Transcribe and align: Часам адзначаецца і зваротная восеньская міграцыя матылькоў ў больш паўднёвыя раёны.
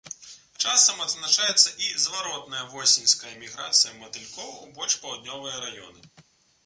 Часам 0.67 1.01
адзначаецца 1.07 1.73
і 1.87 2.01
зваротная 2.05 2.63
восеньская 2.71 3.35
міграцыя 3.43 3.93
матылькоў 4.01 4.49
ў 4.49 4.75
больш 4.79 4.99
паўднёвыя 5.05 5.63
раёны. 5.69 6.01